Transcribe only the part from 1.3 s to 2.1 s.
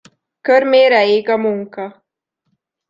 munka.